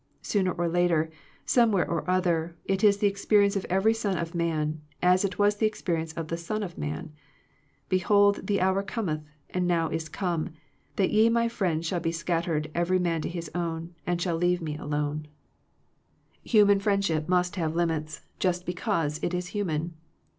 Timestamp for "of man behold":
6.63-8.47